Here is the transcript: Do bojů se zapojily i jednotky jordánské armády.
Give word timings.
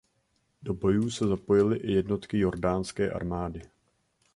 Do 0.63 0.73
bojů 0.73 1.09
se 1.09 1.27
zapojily 1.27 1.77
i 1.77 1.91
jednotky 1.91 2.39
jordánské 2.39 3.11
armády. 3.11 3.61